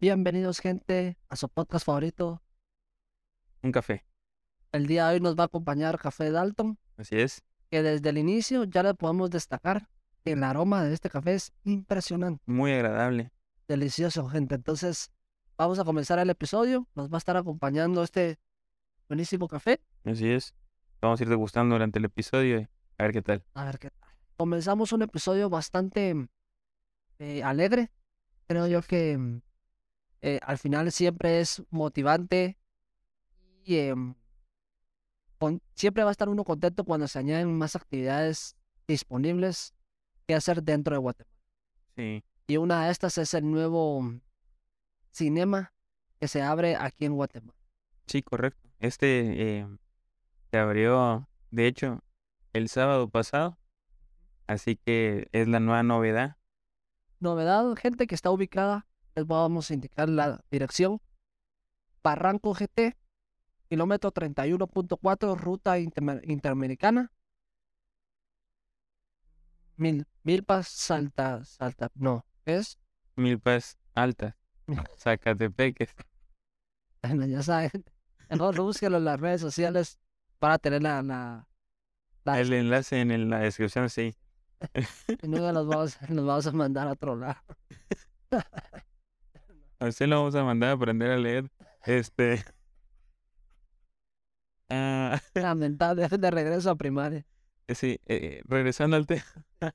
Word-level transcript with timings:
Bienvenidos, 0.00 0.60
gente, 0.60 1.18
a 1.28 1.36
su 1.36 1.48
podcast 1.48 1.84
favorito. 1.84 2.42
Un 3.62 3.72
café. 3.72 4.06
El 4.72 4.86
día 4.86 5.08
de 5.08 5.14
hoy 5.14 5.20
nos 5.20 5.36
va 5.36 5.42
a 5.44 5.46
acompañar 5.46 5.98
Café 5.98 6.30
Dalton, 6.30 6.78
Así 6.96 7.16
es. 7.20 7.42
que 7.70 7.82
desde 7.82 8.08
el 8.08 8.18
inicio 8.18 8.64
ya 8.64 8.82
le 8.82 8.94
podemos 8.94 9.30
destacar 9.30 9.88
que 10.24 10.32
el 10.32 10.44
aroma 10.44 10.84
de 10.84 10.94
este 10.94 11.10
café 11.10 11.34
es 11.34 11.52
impresionante, 11.64 12.42
Muy 12.46 12.72
agradable. 12.72 13.32
delicioso, 13.68 14.26
gente. 14.28 14.54
Entonces, 14.54 15.10
vamos 15.58 15.78
a 15.78 15.84
comenzar 15.84 16.18
el 16.18 16.30
episodio. 16.30 16.86
Nos 16.94 17.10
va 17.10 17.16
a 17.16 17.18
estar 17.18 17.36
acompañando 17.36 18.02
este 18.02 18.38
buenísimo 19.08 19.48
café. 19.48 19.80
Así 20.04 20.30
es. 20.30 20.54
Vamos 21.00 21.20
a 21.20 21.24
ir 21.24 21.28
degustando 21.28 21.74
durante 21.74 21.98
el 21.98 22.04
episodio. 22.06 22.60
y 22.60 22.68
A 22.98 23.02
ver 23.04 23.12
qué 23.12 23.22
tal. 23.22 23.44
A 23.54 23.64
ver 23.64 23.78
qué 23.78 23.90
tal. 23.90 24.08
Comenzamos 24.36 24.92
un 24.92 25.02
episodio 25.02 25.50
bastante 25.50 26.28
eh, 27.18 27.42
alegre. 27.42 27.90
Creo 28.46 28.66
yo 28.66 28.82
que 28.82 29.16
mm, 29.18 29.40
eh, 30.22 30.38
al 30.42 30.58
final 30.58 30.90
siempre 30.92 31.40
es 31.40 31.62
motivante 31.70 32.58
y 33.64 33.76
em, 33.78 34.14
con- 35.38 35.62
siempre 35.74 36.02
va 36.04 36.10
a 36.10 36.12
estar 36.12 36.28
uno 36.28 36.44
contento 36.44 36.84
cuando 36.84 37.08
se 37.08 37.18
añaden 37.18 37.56
más 37.56 37.76
actividades 37.76 38.56
disponibles 38.86 39.74
que 40.26 40.34
hacer 40.34 40.62
dentro 40.62 40.94
de 40.94 40.98
Guatemala. 40.98 41.36
Sí. 41.96 42.22
Y 42.46 42.56
una 42.56 42.84
de 42.86 42.90
estas 42.92 43.16
es 43.18 43.34
el 43.34 43.50
nuevo 43.50 44.02
cinema 45.12 45.72
que 46.18 46.28
se 46.28 46.42
abre 46.42 46.76
aquí 46.76 47.04
en 47.04 47.14
Guatemala. 47.14 47.58
Sí, 48.06 48.22
correcto. 48.22 48.68
Este 48.80 49.58
eh, 49.60 49.68
se 50.50 50.58
abrió, 50.58 51.28
de 51.50 51.66
hecho, 51.66 52.02
el 52.52 52.68
sábado 52.68 53.08
pasado. 53.08 53.56
Así 54.46 54.74
que 54.76 55.28
es 55.30 55.46
la 55.46 55.60
nueva 55.60 55.82
novedad. 55.84 56.36
Novedad, 57.20 57.72
gente 57.76 58.06
que 58.08 58.14
está 58.16 58.30
ubicada, 58.30 58.86
les 59.20 59.26
vamos 59.26 59.70
a 59.70 59.74
indicar 59.74 60.08
la 60.08 60.42
dirección. 60.50 61.00
Barranco 62.02 62.54
GT, 62.54 62.96
kilómetro 63.68 64.12
31.4, 64.12 65.36
ruta 65.36 65.78
interamericana. 65.78 67.12
Mil, 69.76 70.06
Milpas, 70.22 70.68
Salta, 70.68 71.44
Salta, 71.44 71.90
no, 71.94 72.24
es, 72.44 72.78
Milpas 73.16 73.78
altas. 73.94 74.34
Zacatepeques. 74.98 75.94
bueno, 77.02 77.26
ya 77.26 77.42
saben, 77.42 77.84
mejor 78.28 78.56
búsquenlo 78.56 78.98
en 78.98 79.04
las 79.04 79.20
redes 79.20 79.40
sociales 79.40 79.98
para 80.38 80.58
tener 80.58 80.82
la, 80.82 81.02
la, 81.02 81.48
la 82.24 82.40
El 82.40 82.52
enlace 82.52 83.00
en 83.00 83.28
la 83.28 83.40
descripción, 83.40 83.90
sí. 83.90 84.16
y 85.22 85.28
no 85.28 85.52
los 85.52 85.66
vamos, 85.66 85.98
los 86.08 86.26
vamos 86.26 86.46
a 86.46 86.52
mandar 86.52 86.88
a 86.88 86.92
otro 86.92 87.16
lado. 87.16 87.40
A 89.80 89.86
usted 89.86 90.06
lo 90.08 90.18
vamos 90.18 90.34
a 90.34 90.44
mandar 90.44 90.70
a 90.70 90.72
aprender 90.74 91.10
a 91.10 91.16
leer. 91.18 91.50
Este. 91.84 92.44
Ah, 94.72 95.20
Lamentable, 95.34 96.06
de 96.08 96.30
regreso 96.30 96.70
a 96.70 96.76
primaria. 96.76 97.26
sí, 97.74 97.98
eh, 98.06 98.40
regresando 98.44 98.94
al 98.96 99.04
tema. 99.04 99.24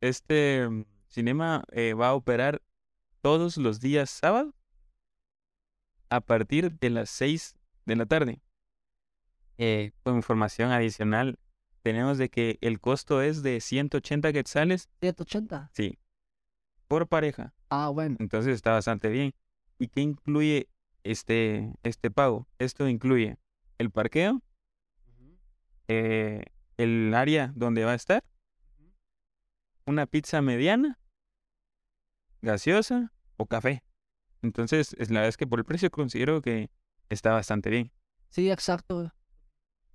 Este 0.00 0.68
mm, 0.68 0.84
cinema 1.06 1.62
eh, 1.70 1.94
va 1.94 2.08
a 2.08 2.14
operar 2.14 2.60
todos 3.20 3.56
los 3.58 3.78
días 3.78 4.10
sábado 4.10 4.56
a 6.10 6.20
partir 6.20 6.76
de 6.80 6.90
las 6.90 7.10
6 7.10 7.54
de 7.86 7.94
la 7.94 8.06
tarde. 8.06 8.42
Eh, 9.56 9.92
con 10.02 10.16
información 10.16 10.72
adicional, 10.72 11.38
tenemos 11.82 12.18
de 12.18 12.28
que 12.28 12.58
el 12.60 12.80
costo 12.80 13.22
es 13.22 13.44
de 13.44 13.60
180 13.60 14.32
quetzales, 14.32 14.88
180. 15.00 15.70
sí, 15.74 15.96
por 16.88 17.06
pareja. 17.06 17.54
Ah, 17.68 17.90
bueno. 17.90 18.16
Entonces 18.18 18.54
está 18.54 18.72
bastante 18.72 19.10
bien. 19.10 19.34
¿Y 19.78 19.88
qué 19.88 20.00
incluye 20.00 20.68
este, 21.04 21.72
este 21.82 22.10
pago? 22.10 22.48
Esto 22.58 22.88
incluye 22.88 23.36
el 23.78 23.90
parqueo, 23.90 24.42
eh, 25.86 26.42
el 26.76 27.14
área 27.14 27.52
donde 27.54 27.84
va 27.84 27.92
a 27.92 27.94
estar, 27.94 28.24
una 29.86 30.06
pizza 30.06 30.42
mediana, 30.42 30.98
gaseosa 32.42 33.12
o 33.36 33.46
café. 33.46 33.84
Entonces, 34.42 34.94
es 34.98 35.10
la 35.10 35.20
verdad 35.20 35.28
es 35.28 35.36
que 35.36 35.46
por 35.46 35.58
el 35.58 35.64
precio 35.64 35.90
considero 35.90 36.42
que 36.42 36.70
está 37.08 37.32
bastante 37.32 37.70
bien. 37.70 37.92
Sí, 38.30 38.50
exacto. 38.50 39.12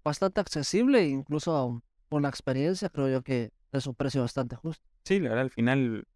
Bastante 0.03 0.41
accesible, 0.41 1.07
incluso 1.07 1.83
con 2.09 2.23
la 2.23 2.29
experiencia, 2.29 2.89
creo 2.89 3.09
yo 3.09 3.21
que 3.21 3.51
es 3.71 3.87
un 3.87 3.95
precio 3.95 4.21
bastante 4.21 4.55
justo. 4.55 4.83
Sí, 5.05 5.19
la 5.19 5.29
verdad, 5.29 5.45
al 5.45 5.51
final 5.51 6.07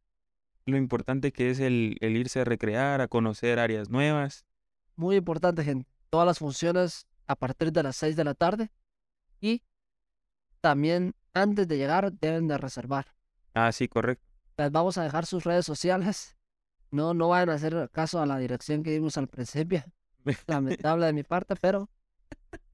lo 0.67 0.77
importante 0.77 1.31
que 1.31 1.49
es 1.49 1.59
el, 1.59 1.97
el 2.01 2.17
irse 2.17 2.41
a 2.41 2.43
recrear, 2.43 3.01
a 3.01 3.07
conocer 3.07 3.57
áreas 3.57 3.89
nuevas. 3.89 4.45
Muy 4.95 5.15
importante, 5.15 5.63
gente. 5.63 5.89
Todas 6.09 6.27
las 6.27 6.39
funciones 6.39 7.07
a 7.25 7.35
partir 7.35 7.71
de 7.71 7.83
las 7.83 7.95
6 7.95 8.15
de 8.15 8.23
la 8.23 8.33
tarde 8.33 8.69
y 9.39 9.63
también 10.61 11.15
antes 11.33 11.67
de 11.67 11.77
llegar 11.77 12.11
deben 12.11 12.47
de 12.47 12.57
reservar. 12.57 13.07
Ah, 13.53 13.71
sí, 13.71 13.87
correcto. 13.87 14.25
Les 14.57 14.71
vamos 14.71 14.97
a 14.97 15.03
dejar 15.03 15.25
sus 15.25 15.43
redes 15.43 15.65
sociales. 15.65 16.37
No, 16.91 17.13
no 17.13 17.29
vayan 17.29 17.49
a 17.49 17.53
hacer 17.53 17.89
caso 17.91 18.21
a 18.21 18.25
la 18.25 18.37
dirección 18.37 18.83
que 18.83 18.91
dimos 18.91 19.17
al 19.17 19.27
principio. 19.27 19.83
Lamentable 20.47 21.05
de 21.05 21.13
mi 21.13 21.23
parte, 21.23 21.55
pero 21.55 21.89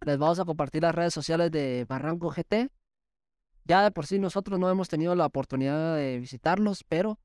les 0.05 0.17
vamos 0.17 0.39
a 0.39 0.45
compartir 0.45 0.81
las 0.81 0.95
redes 0.95 1.13
sociales 1.13 1.51
de 1.51 1.85
Barranco 1.87 2.29
GT. 2.29 2.71
Ya 3.65 3.83
de 3.83 3.91
por 3.91 4.07
sí 4.07 4.17
nosotros 4.17 4.59
no 4.59 4.69
hemos 4.69 4.89
tenido 4.89 5.15
la 5.15 5.25
oportunidad 5.25 5.95
de 5.95 6.19
visitarlos, 6.19 6.83
pero 6.83 7.19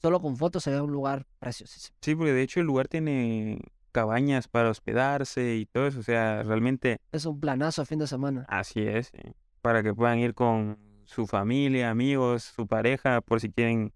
solo 0.00 0.20
con 0.20 0.36
fotos 0.36 0.62
se 0.64 0.70
ve 0.70 0.80
un 0.80 0.92
lugar 0.92 1.26
preciosísimo. 1.38 1.96
Sí, 2.00 2.14
porque 2.14 2.32
de 2.32 2.42
hecho 2.42 2.60
el 2.60 2.66
lugar 2.66 2.88
tiene 2.88 3.60
cabañas 3.92 4.48
para 4.48 4.70
hospedarse 4.70 5.56
y 5.56 5.66
todo 5.66 5.86
eso. 5.86 6.00
O 6.00 6.02
sea, 6.02 6.42
realmente 6.42 6.98
Es 7.12 7.26
un 7.26 7.40
planazo 7.40 7.82
de 7.82 7.86
fin 7.86 7.98
de 7.98 8.06
semana. 8.06 8.44
así 8.48 8.80
es. 8.82 9.08
sí. 9.08 9.32
Para 9.62 9.82
que 9.82 9.92
puedan 9.94 10.18
ir 10.20 10.34
con 10.34 10.78
su 11.04 11.26
familia, 11.26 11.90
amigos, 11.90 12.44
su 12.44 12.66
pareja, 12.66 13.20
por 13.20 13.40
si 13.40 13.50
quieren 13.50 13.92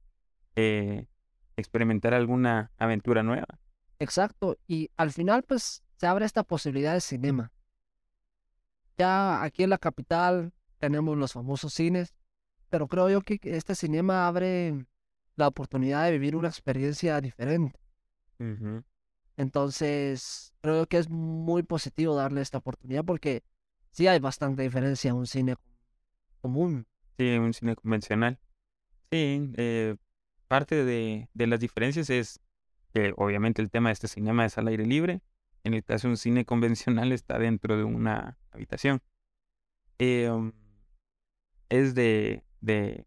eh, 0.57 1.07
experimentar 1.57 2.15
alguna 2.15 2.73
aventura 2.79 3.23
nueva. 3.23 3.47
Exacto. 3.99 4.57
Y 4.67 4.91
al 4.97 5.13
final, 5.13 5.45
pues, 5.45 5.83
se 5.97 6.07
abre 6.07 6.25
esta 6.25 6.43
posibilidad 6.43 6.95
de 6.95 7.01
cinema. 7.01 7.53
Ya 8.99 9.43
aquí 9.43 9.63
en 9.63 9.71
la 9.71 9.79
capital 9.79 10.53
tenemos 10.79 11.17
los 11.17 11.33
famosos 11.33 11.73
cines, 11.75 12.15
pero 12.69 12.89
creo 12.89 13.09
yo 13.09 13.21
que 13.23 13.39
este 13.43 13.75
cinema 13.75 14.27
abre 14.27 14.85
la 15.37 15.49
oportunidad 15.49 16.05
de 16.05 16.13
vivir 16.13 16.37
una 16.37 16.49
experiencia 16.49 17.21
diferente. 17.21 17.79
Ujú. 18.39 18.85
Entonces, 19.37 20.53
creo 20.61 20.87
que 20.87 20.99
es 20.99 21.09
muy 21.09 21.63
positivo 21.63 22.15
darle 22.15 22.43
esta 22.43 22.59
oportunidad 22.59 23.05
porque 23.05 23.43
sí 23.91 24.07
hay 24.07 24.19
bastante 24.19 24.63
diferencia 24.63 25.11
a 25.11 25.15
un 25.15 25.27
cine 25.27 25.57
común. 26.41 26.87
Sí, 27.19 27.37
un 27.37 27.53
cine 27.55 27.77
convencional. 27.77 28.39
Sí, 29.11 29.53
eh, 29.57 29.97
parte 30.49 30.85
de, 30.85 31.29
de 31.33 31.47
las 31.47 31.61
diferencias 31.61 32.11
es 32.11 32.41
que 32.93 33.15
obviamente 33.17 33.63
el 33.63 33.71
tema 33.71 33.89
de 33.89 33.95
este 33.95 34.09
cinema 34.09 34.45
es 34.45 34.59
al 34.59 34.69
aire 34.69 34.85
libre. 34.85 35.23
En 35.65 35.75
el 35.75 35.85
caso 35.85 36.09
de 36.09 36.13
un 36.13 36.17
cine 36.17 36.45
convencional 36.45 37.13
está 37.13 37.39
dentro 37.39 37.77
de 37.77 37.85
una 37.85 38.39
habitación. 38.51 39.01
Eh, 39.99 40.31
es 41.69 41.95
de, 41.95 42.45
de 42.61 43.07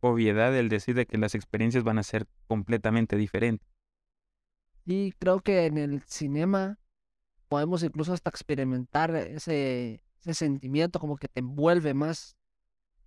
obviedad 0.00 0.56
el 0.56 0.68
decir 0.68 0.94
de 0.94 1.06
que 1.06 1.18
las 1.18 1.34
experiencias 1.34 1.84
van 1.84 1.98
a 1.98 2.02
ser 2.02 2.26
completamente 2.46 3.16
diferentes. 3.16 3.66
Y 4.84 5.12
creo 5.12 5.40
que 5.40 5.66
en 5.66 5.78
el 5.78 6.02
cinema 6.02 6.78
podemos 7.48 7.82
incluso 7.82 8.12
hasta 8.12 8.30
experimentar 8.30 9.14
ese, 9.14 10.02
ese 10.20 10.34
sentimiento 10.34 10.98
como 10.98 11.16
que 11.16 11.28
te 11.28 11.40
envuelve 11.40 11.94
más 11.94 12.36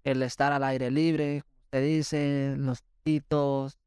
el 0.03 0.21
estar 0.23 0.51
al 0.51 0.63
aire 0.63 0.91
libre, 0.91 1.43
te 1.69 1.81
dice, 1.81 2.55
los 2.57 2.83
titos, 3.03 3.77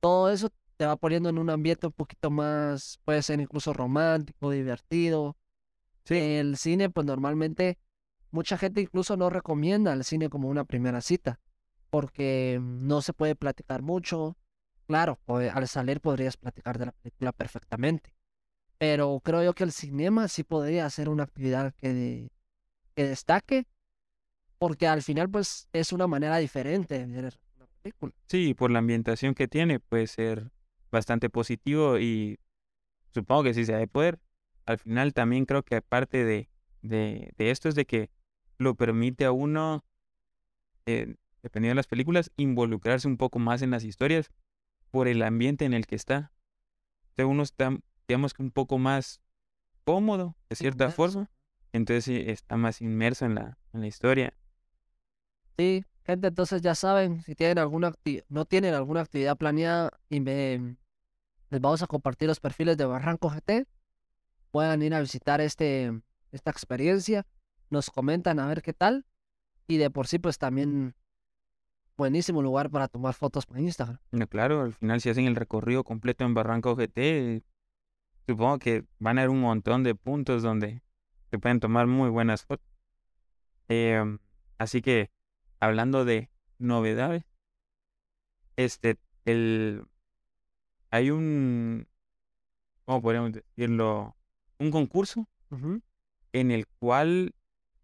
todo 0.00 0.30
eso 0.30 0.50
te 0.76 0.86
va 0.86 0.96
poniendo 0.96 1.28
en 1.28 1.38
un 1.38 1.50
ambiente 1.50 1.86
un 1.86 1.92
poquito 1.92 2.30
más, 2.30 2.98
puede 3.04 3.22
ser 3.22 3.40
incluso 3.40 3.72
romántico, 3.72 4.50
divertido. 4.50 5.36
El 6.08 6.56
cine, 6.56 6.90
pues 6.90 7.06
normalmente 7.06 7.78
mucha 8.30 8.56
gente 8.56 8.80
incluso 8.80 9.16
no 9.16 9.30
recomienda 9.30 9.92
el 9.92 10.04
cine 10.04 10.28
como 10.28 10.48
una 10.48 10.64
primera 10.64 11.00
cita, 11.00 11.38
porque 11.90 12.58
no 12.62 13.02
se 13.02 13.12
puede 13.12 13.34
platicar 13.34 13.82
mucho. 13.82 14.36
Claro, 14.86 15.20
al 15.26 15.68
salir 15.68 16.00
podrías 16.00 16.36
platicar 16.36 16.78
de 16.78 16.86
la 16.86 16.92
película 16.92 17.32
perfectamente, 17.32 18.12
pero 18.78 19.20
creo 19.22 19.44
yo 19.44 19.52
que 19.52 19.62
el 19.62 19.72
cinema 19.72 20.26
sí 20.26 20.42
podría 20.42 20.90
ser 20.90 21.08
una 21.08 21.22
actividad 21.22 21.74
que, 21.74 22.30
que 22.96 23.04
destaque, 23.04 23.68
porque 24.58 24.88
al 24.88 25.02
final 25.02 25.30
pues 25.30 25.68
es 25.72 25.92
una 25.92 26.08
manera 26.08 26.38
diferente 26.38 27.06
de 27.06 27.22
ver 27.22 27.38
una 27.56 27.66
película. 27.82 28.12
Sí, 28.26 28.54
por 28.54 28.72
la 28.72 28.80
ambientación 28.80 29.34
que 29.34 29.46
tiene 29.46 29.78
puede 29.78 30.08
ser 30.08 30.50
bastante 30.90 31.30
positivo 31.30 31.98
y 31.98 32.40
supongo 33.14 33.44
que 33.44 33.54
sí 33.54 33.64
se 33.64 33.74
ha 33.74 33.78
de 33.78 33.86
poder. 33.86 34.18
Al 34.66 34.78
final 34.78 35.14
también 35.14 35.46
creo 35.46 35.62
que 35.62 35.76
aparte 35.76 36.24
de, 36.24 36.50
de, 36.82 37.32
de 37.36 37.50
esto 37.50 37.68
es 37.68 37.76
de 37.76 37.86
que 37.86 38.10
lo 38.58 38.74
permite 38.74 39.24
a 39.24 39.32
uno, 39.32 39.84
eh, 40.86 41.14
dependiendo 41.42 41.72
de 41.72 41.76
las 41.76 41.86
películas, 41.86 42.30
involucrarse 42.36 43.08
un 43.08 43.16
poco 43.16 43.38
más 43.38 43.62
en 43.62 43.70
las 43.70 43.84
historias 43.84 44.30
por 44.90 45.08
el 45.08 45.22
ambiente 45.22 45.64
en 45.64 45.74
el 45.74 45.86
que 45.86 45.96
está. 45.96 46.32
Uno 47.18 47.42
está, 47.42 47.76
digamos 48.08 48.32
que 48.32 48.42
un 48.42 48.50
poco 48.50 48.78
más 48.78 49.20
cómodo, 49.84 50.36
de 50.48 50.56
cierta 50.56 50.84
Inmerso. 50.84 50.96
forma. 50.96 51.30
Entonces 51.72 52.04
sí, 52.04 52.16
está 52.26 52.56
más 52.56 52.80
inmerso 52.80 53.26
en 53.26 53.34
la, 53.34 53.58
en 53.74 53.80
la 53.82 53.86
historia. 53.86 54.32
Sí, 55.58 55.84
gente, 56.04 56.28
entonces 56.28 56.62
ya 56.62 56.74
saben, 56.74 57.22
si 57.22 57.34
tienen 57.34 57.58
alguna 57.58 57.92
no 58.28 58.44
tienen 58.46 58.74
alguna 58.74 59.02
actividad 59.02 59.36
planeada 59.36 59.90
y 60.08 60.20
me- 60.20 60.76
les 61.50 61.60
vamos 61.60 61.82
a 61.82 61.86
compartir 61.86 62.28
los 62.28 62.40
perfiles 62.40 62.76
de 62.76 62.86
Barranco 62.86 63.28
GT, 63.28 63.66
puedan 64.50 64.82
ir 64.82 64.94
a 64.94 65.00
visitar 65.00 65.40
este, 65.40 66.00
esta 66.32 66.50
experiencia, 66.50 67.26
nos 67.68 67.90
comentan 67.90 68.38
a 68.40 68.46
ver 68.46 68.62
qué 68.62 68.72
tal 68.72 69.04
y 69.68 69.76
de 69.76 69.90
por 69.90 70.06
sí 70.06 70.18
pues 70.18 70.38
también 70.38 70.94
buenísimo 72.00 72.40
lugar 72.40 72.70
para 72.70 72.88
tomar 72.88 73.12
fotos 73.12 73.44
para 73.44 73.60
Instagram. 73.60 73.98
No, 74.10 74.26
claro, 74.26 74.62
al 74.62 74.72
final 74.72 75.02
si 75.02 75.10
hacen 75.10 75.26
el 75.26 75.36
recorrido 75.36 75.84
completo 75.84 76.24
en 76.24 76.32
Barranco 76.32 76.74
GT, 76.74 77.44
supongo 78.26 78.58
que 78.58 78.86
van 78.98 79.18
a 79.18 79.20
haber 79.20 79.30
un 79.30 79.42
montón 79.42 79.84
de 79.84 79.94
puntos 79.94 80.42
donde 80.42 80.82
se 81.30 81.38
pueden 81.38 81.60
tomar 81.60 81.86
muy 81.86 82.08
buenas 82.08 82.46
fotos. 82.46 82.66
Em, 83.68 84.18
así 84.56 84.80
que, 84.80 85.10
hablando 85.60 86.06
de 86.06 86.30
novedades, 86.58 87.24
este, 88.56 88.96
el, 89.26 89.84
hay 90.90 91.10
un, 91.10 91.86
¿cómo 92.86 93.02
podríamos 93.02 93.32
decirlo? 93.32 94.16
Un 94.58 94.70
concurso 94.70 95.28
en 96.32 96.50
el 96.50 96.66
cual 96.66 97.34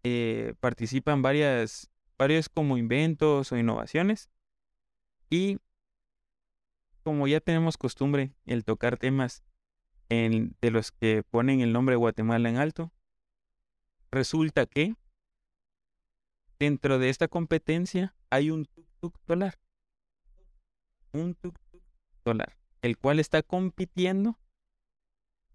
eh, 0.01 0.55
participan 0.59 1.21
varias, 1.21 1.91
varios 2.17 2.49
como 2.49 2.77
inventos 2.77 3.51
o 3.51 3.57
innovaciones. 3.57 4.29
Y 5.29 5.59
como 7.03 7.27
ya 7.27 7.39
tenemos 7.39 7.77
costumbre 7.77 8.33
el 8.45 8.63
tocar 8.65 8.97
temas 8.97 9.43
en- 10.09 10.55
de 10.61 10.71
los 10.71 10.91
que 10.91 11.23
ponen 11.23 11.61
el 11.61 11.73
nombre 11.73 11.95
Guatemala 11.95 12.49
en 12.49 12.57
alto, 12.57 12.91
resulta 14.11 14.65
que 14.65 14.95
dentro 16.59 16.97
de 16.99 17.09
esta 17.09 17.27
competencia 17.27 18.15
hay 18.29 18.49
un 18.51 18.65
tuk-tuk 18.65 19.13
solar. 19.27 19.59
Un 21.13 21.35
tuk-tuk 21.35 21.81
solar, 22.23 22.57
el 22.81 22.97
cual 22.97 23.19
está 23.19 23.41
compitiendo. 23.43 24.37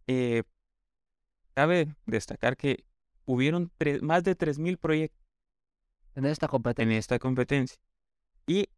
eh, 0.08 0.42
cabe 1.54 1.94
destacar 2.06 2.56
que 2.56 2.84
hubieron 3.24 3.70
más 4.00 4.24
de 4.24 4.34
3.000 4.34 4.78
proyectos 4.78 5.21
En 6.14 6.26
esta 6.26 6.48
competencia. 6.48 6.90
en 6.90 6.98
esta 6.98 7.18
competencia. 7.18 7.78
Y 8.46 8.68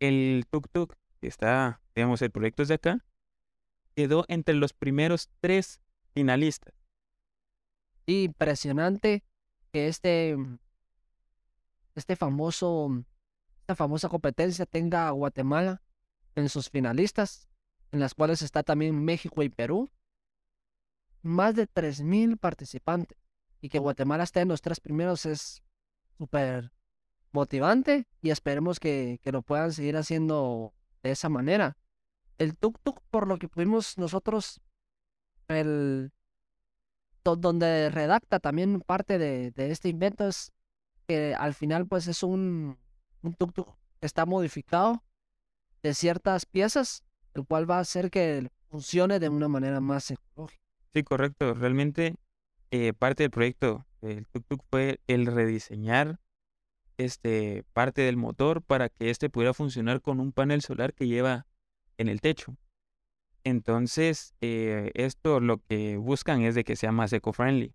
el 0.00 0.46
tuk-tuk, 0.50 0.94
que 1.20 1.28
está, 1.28 1.80
digamos, 1.94 2.22
el 2.22 2.30
proyecto 2.30 2.62
es 2.62 2.68
de 2.68 2.74
acá, 2.74 3.04
quedó 3.94 4.24
entre 4.28 4.54
los 4.54 4.72
primeros 4.72 5.30
tres 5.40 5.80
finalistas. 6.12 6.74
impresionante 8.06 9.24
que 9.72 9.88
este, 9.88 10.36
este 11.94 12.16
famoso, 12.16 13.04
esta 13.60 13.74
famosa 13.74 14.08
competencia 14.08 14.66
tenga 14.66 15.08
a 15.08 15.12
Guatemala 15.12 15.82
en 16.36 16.48
sus 16.48 16.68
finalistas, 16.70 17.48
en 17.90 18.00
las 18.00 18.14
cuales 18.14 18.42
está 18.42 18.62
también 18.62 19.04
México 19.04 19.42
y 19.42 19.48
Perú. 19.48 19.90
Más 21.22 21.54
de 21.54 21.66
3.000 21.66 22.38
participantes. 22.38 23.16
Y 23.60 23.70
que 23.70 23.78
Guatemala 23.78 24.24
esté 24.24 24.40
en 24.40 24.48
los 24.48 24.60
tres 24.60 24.78
primeros 24.78 25.24
es 25.24 25.63
súper 26.18 26.72
motivante 27.32 28.06
y 28.22 28.30
esperemos 28.30 28.78
que, 28.78 29.20
que 29.22 29.32
lo 29.32 29.42
puedan 29.42 29.72
seguir 29.72 29.96
haciendo 29.96 30.72
de 31.02 31.10
esa 31.10 31.28
manera. 31.28 31.76
El 32.38 32.56
tuk-tuk, 32.56 33.00
por 33.10 33.26
lo 33.28 33.38
que 33.38 33.48
pudimos 33.48 33.98
nosotros, 33.98 34.60
el, 35.48 36.12
do- 37.24 37.36
donde 37.36 37.90
redacta 37.90 38.40
también 38.40 38.80
parte 38.80 39.18
de, 39.18 39.50
de 39.50 39.70
este 39.70 39.88
invento 39.88 40.26
es 40.28 40.52
que 41.06 41.34
al 41.34 41.54
final 41.54 41.86
pues 41.86 42.06
es 42.06 42.22
un, 42.22 42.78
un 43.22 43.34
tuk-tuk 43.34 43.76
que 44.00 44.06
está 44.06 44.26
modificado 44.26 45.04
de 45.82 45.92
ciertas 45.94 46.46
piezas, 46.46 47.04
el 47.34 47.44
cual 47.46 47.70
va 47.70 47.76
a 47.78 47.80
hacer 47.80 48.10
que 48.10 48.48
funcione 48.70 49.18
de 49.20 49.28
una 49.28 49.48
manera 49.48 49.80
más 49.80 50.10
ecológica. 50.10 50.62
Sí, 50.92 51.02
correcto. 51.02 51.54
Realmente 51.54 52.14
eh, 52.70 52.92
parte 52.92 53.24
del 53.24 53.30
proyecto 53.30 53.84
del 54.08 54.26
tuk-tuk 54.28 54.62
fue 54.70 55.00
el 55.06 55.26
rediseñar 55.26 56.20
este, 56.96 57.64
parte 57.72 58.02
del 58.02 58.16
motor 58.16 58.62
para 58.62 58.88
que 58.88 59.10
este 59.10 59.30
pudiera 59.30 59.54
funcionar 59.54 60.00
con 60.00 60.20
un 60.20 60.32
panel 60.32 60.62
solar 60.62 60.94
que 60.94 61.06
lleva 61.06 61.46
en 61.98 62.08
el 62.08 62.20
techo. 62.20 62.56
Entonces, 63.44 64.34
eh, 64.40 64.90
esto 64.94 65.40
lo 65.40 65.58
que 65.58 65.96
buscan 65.96 66.42
es 66.42 66.54
de 66.54 66.64
que 66.64 66.76
sea 66.76 66.92
más 66.92 67.12
eco-friendly, 67.12 67.74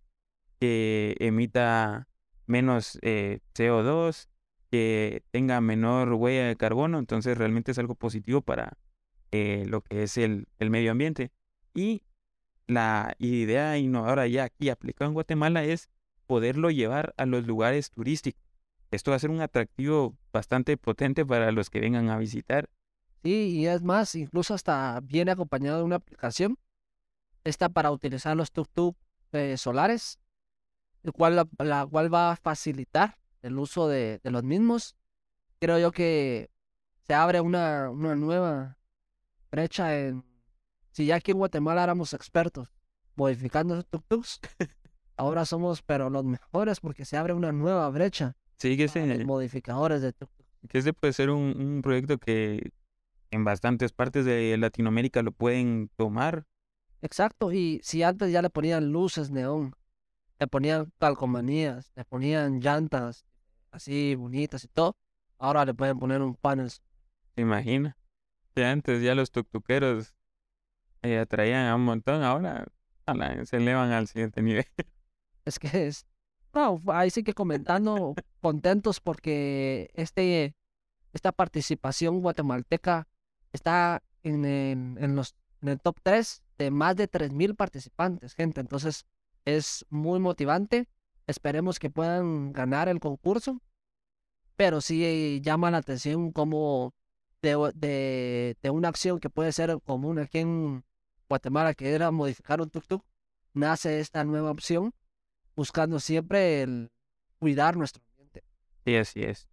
que 0.60 1.16
emita 1.20 2.08
menos 2.48 2.98
eh, 3.02 3.40
CO2, 3.54 4.30
que 4.72 5.24
tenga 5.32 5.62
menor 5.62 6.14
huella 6.14 6.48
de 6.48 6.56
carbono. 6.56 6.98
Entonces, 6.98 7.38
realmente 7.38 7.72
es 7.72 7.80
algo 7.80 7.96
positivo 7.96 8.42
para 8.42 8.78
eh, 9.32 9.66
lo 9.68 9.82
que 9.82 10.04
es 10.04 10.18
el, 10.18 10.48
el 10.58 10.72
medio 10.72 10.92
ambiente. 10.92 11.32
Y 11.76 12.02
la 12.66 13.16
idea 13.20 13.78
innovadora 13.78 14.28
ya 14.28 14.46
aquí 14.46 14.70
aplicada 14.70 15.08
en 15.08 15.14
Guatemala 15.14 15.64
es 15.64 15.90
poderlo 16.30 16.70
llevar 16.70 17.16
a 17.18 17.26
los 17.26 17.48
lugares 17.48 17.90
turísticos. 17.90 18.44
Esto 18.92 19.10
va 19.10 19.18
a 19.18 19.20
ser 19.20 19.32
un 19.32 19.42
atractivo 19.42 20.16
bastante 20.32 20.78
potente 20.78 21.26
para 21.26 21.52
los 21.52 21.72
que 21.72 21.80
vengan 21.80 22.12
a 22.12 22.20
visitar. 22.20 22.70
Sí, 23.24 23.58
y 23.58 23.66
es 23.66 23.82
más, 23.82 24.14
incluso 24.14 24.54
hasta 24.54 25.00
viene 25.02 25.32
acompañado 25.32 25.80
de 25.80 25.86
una 25.86 25.96
aplicación. 25.96 26.60
Esta 27.44 27.70
para 27.70 27.90
utilizar 27.90 28.38
los 28.38 28.54
tuk-tuk 28.54 28.96
eh, 29.32 29.58
solares, 29.58 30.20
el 31.02 31.14
cual, 31.14 31.48
la, 31.58 31.88
cual 31.88 32.14
va 32.14 32.34
a 32.34 32.36
facilitar 32.36 33.18
el 33.42 33.58
uso 33.58 33.88
de, 33.88 34.20
los 34.24 34.44
mismos. 34.44 34.96
Creo 35.60 35.80
yo 35.80 35.92
que 35.92 36.52
se 37.08 37.16
abre 37.16 37.42
una, 37.42 37.90
una 37.90 38.16
nueva 38.16 38.78
brecha 39.50 39.98
en... 39.98 40.24
Si 40.92 41.08
ya 41.08 41.16
aquí 41.16 41.32
en 41.32 41.40
Guatemala 41.40 41.84
éramos 41.84 42.14
expertos 42.14 42.70
modificando 43.16 43.74
esos 43.74 43.90
tuk-tuks, 43.90 44.40
ahora 45.20 45.46
somos 45.46 45.82
pero 45.82 46.10
los 46.10 46.24
mejores 46.24 46.80
porque 46.80 47.06
se 47.06 47.18
abre 47.18 47.34
una 47.34 47.52
nueva 47.52 47.90
brecha 47.90 48.36
Sí, 48.58 48.76
que 48.78 48.88
para 48.88 49.06
los 49.06 49.16
ese, 49.18 49.26
modificadores 49.26 50.02
de 50.02 50.14
que 50.68 50.78
ese 50.80 50.94
puede 50.94 51.14
ser 51.14 51.30
un, 51.30 51.56
un 51.60 51.82
proyecto 51.82 52.18
que 52.18 52.72
en 53.32 53.44
bastantes 53.44 53.92
partes 53.94 54.26
de 54.26 54.58
Latinoamérica 54.58 55.22
lo 55.22 55.32
pueden 55.32 55.90
tomar. 55.96 56.46
Exacto, 57.02 57.54
y 57.54 57.80
si 57.84 58.04
antes 58.04 58.32
ya 58.32 58.42
le 58.42 58.50
ponían 58.50 58.92
luces 58.92 59.32
neón, 59.32 59.74
le 60.40 60.48
ponían 60.48 60.92
calcomanías, 61.00 61.92
le 61.96 62.04
ponían 62.04 62.60
llantas 62.60 63.26
así 63.72 64.16
bonitas 64.16 64.64
y 64.64 64.68
todo, 64.68 64.98
ahora 65.38 65.64
le 65.64 65.74
pueden 65.74 66.00
poner 66.00 66.22
un 66.22 66.36
panel. 66.36 66.70
¿Se 66.70 66.82
imagina? 67.38 67.98
Que 68.56 68.66
antes 68.66 69.02
ya 69.02 69.16
los 69.16 69.32
tuktukeros 69.32 70.16
eh, 71.02 71.20
atraían 71.20 71.68
a 71.68 71.76
un 71.76 71.86
montón, 71.86 72.24
ahora 72.24 72.68
ala, 73.06 73.46
se 73.46 73.58
elevan 73.58 73.92
al 73.92 74.08
siguiente 74.08 74.42
nivel. 74.42 74.66
Es 75.50 75.60
que 75.60 75.88
es, 75.88 76.06
no, 76.54 76.80
ahí 76.88 77.10
sí 77.10 77.24
que 77.24 77.34
comentando, 77.34 78.16
contentos 78.42 79.00
porque 79.00 79.90
este, 79.94 80.56
esta 81.14 81.32
participación 81.32 82.22
guatemalteca 82.22 83.08
está 83.52 84.04
en, 84.24 84.46
en, 84.46 84.98
en 85.00 85.16
los, 85.16 85.36
en 85.62 85.70
el 85.70 85.80
top 85.80 85.98
3 86.04 86.44
de 86.58 86.72
más 86.72 86.96
de 86.96 87.10
3.000 87.10 87.56
participantes, 87.56 88.34
gente. 88.34 88.62
Entonces 88.62 89.06
es 89.46 89.86
muy 89.90 90.20
motivante. 90.20 90.88
Esperemos 91.28 91.80
que 91.80 91.90
puedan 91.90 92.54
ganar 92.54 92.90
el 92.90 93.00
concurso. 93.00 93.62
Pero 94.56 94.82
sí 94.82 95.40
llama 95.42 95.72
la 95.72 95.78
atención 95.78 96.32
como 96.32 96.94
de, 97.42 97.72
de, 97.76 98.58
de 98.62 98.70
una 98.70 98.90
acción 98.90 99.20
que 99.20 99.30
puede 99.30 99.54
ser 99.54 99.80
común 99.82 100.20
aquí 100.20 100.40
en 100.40 100.84
Guatemala, 101.30 101.74
que 101.74 101.94
era 101.94 102.12
modificar 102.12 102.60
un 102.60 102.70
tuk-tuk, 102.70 103.04
nace 103.54 104.00
esta 104.00 104.24
nueva 104.24 104.52
opción 104.52 104.94
buscando 105.60 106.00
siempre 106.00 106.62
el 106.62 106.90
cuidar 107.38 107.76
nuestro 107.76 108.02
ambiente. 108.12 108.46
Sí, 108.86 108.96
así 108.96 109.24
es. 109.24 109.50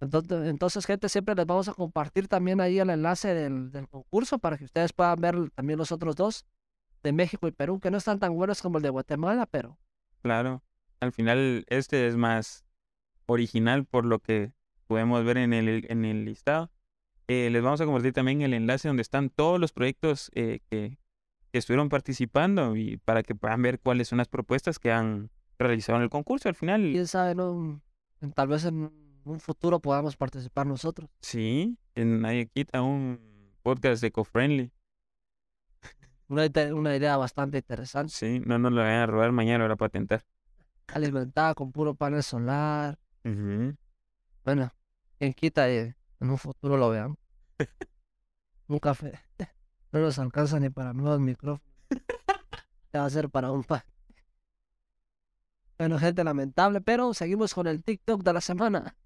Entonces, 0.00 0.46
entonces, 0.48 0.86
gente, 0.86 1.08
siempre 1.08 1.34
les 1.34 1.46
vamos 1.46 1.68
a 1.68 1.74
compartir 1.74 2.28
también 2.28 2.60
ahí 2.60 2.78
el 2.78 2.90
enlace 2.90 3.34
del, 3.34 3.72
del 3.72 3.88
concurso 3.88 4.38
para 4.38 4.56
que 4.56 4.66
ustedes 4.66 4.92
puedan 4.92 5.20
ver 5.20 5.50
también 5.50 5.80
los 5.80 5.90
otros 5.90 6.14
dos 6.14 6.46
de 7.02 7.12
México 7.12 7.48
y 7.48 7.50
Perú, 7.50 7.80
que 7.80 7.90
no 7.90 7.98
están 7.98 8.20
tan 8.20 8.32
buenos 8.34 8.62
como 8.62 8.78
el 8.78 8.84
de 8.84 8.90
Guatemala, 8.90 9.46
pero 9.46 9.80
Claro. 10.22 10.62
Al 11.00 11.10
final, 11.10 11.64
este 11.66 12.06
es 12.06 12.14
más 12.14 12.64
original 13.26 13.84
por 13.84 14.04
lo 14.04 14.20
que 14.20 14.52
podemos 14.86 15.24
ver 15.24 15.38
en 15.38 15.52
el, 15.52 15.84
en 15.88 16.04
el 16.04 16.24
listado. 16.24 16.70
Eh, 17.26 17.50
les 17.50 17.62
vamos 17.64 17.80
a 17.80 17.84
compartir 17.84 18.12
también 18.12 18.42
el 18.42 18.54
enlace 18.54 18.86
donde 18.86 19.02
están 19.02 19.28
todos 19.28 19.58
los 19.58 19.72
proyectos 19.72 20.30
eh, 20.36 20.60
que, 20.70 20.98
que 21.52 21.58
estuvieron 21.58 21.88
participando 21.90 22.74
y 22.76 22.96
para 22.96 23.22
que 23.22 23.34
puedan 23.34 23.60
ver 23.62 23.78
cuáles 23.78 24.08
son 24.08 24.18
las 24.18 24.28
propuestas 24.28 24.78
que 24.78 24.90
han 24.90 25.30
realizado 25.58 25.98
en 25.98 26.02
el 26.04 26.10
concurso. 26.10 26.48
Al 26.48 26.54
final, 26.54 26.80
quién 26.92 27.06
sabe, 27.06 27.34
¿no? 27.34 27.80
En- 28.20 28.32
tal 28.32 28.48
vez 28.48 28.64
en 28.64 28.90
un 29.24 29.38
futuro 29.40 29.78
podamos 29.80 30.16
participar 30.16 30.66
nosotros. 30.66 31.08
sí, 31.20 31.78
en 31.94 32.22
nadie 32.22 32.46
quita 32.46 32.80
un 32.82 33.20
podcast 33.62 34.02
eco-friendly. 34.02 34.72
Una, 36.28 36.44
una 36.74 36.96
idea 36.96 37.16
bastante 37.18 37.58
interesante. 37.58 38.12
Sí, 38.12 38.40
no 38.40 38.58
nos 38.58 38.72
lo 38.72 38.80
vayan 38.80 39.00
a 39.00 39.06
robar 39.06 39.32
mañana, 39.32 39.58
lo 39.58 39.64
van 39.64 39.72
a 39.72 39.76
patentar. 39.76 40.24
Alimentada 40.88 41.54
con 41.54 41.70
puro 41.70 41.94
panel 41.94 42.22
solar. 42.22 42.98
Bueno, 44.44 44.72
quien 45.18 45.34
quita 45.34 45.70
y 45.70 45.76
en 45.76 45.94
un 46.30 46.38
futuro 46.38 46.76
lo 46.78 46.88
veamos. 46.88 47.18
Un 48.68 48.78
café. 48.78 49.12
No 49.92 50.00
nos 50.00 50.18
alcanza 50.18 50.58
ni 50.58 50.70
para 50.70 50.92
nuevos 50.92 51.20
micrófonos. 51.20 51.62
Ya 52.92 53.00
va 53.00 53.06
a 53.06 53.10
ser 53.10 53.30
para 53.30 53.50
un 53.52 53.62
pa. 53.64 53.84
Bueno, 55.78 55.98
gente 55.98 56.24
lamentable, 56.24 56.80
pero 56.80 57.12
seguimos 57.14 57.54
con 57.54 57.66
el 57.66 57.82
TikTok 57.82 58.22
de 58.22 58.32
la 58.32 58.40
semana. 58.40 58.96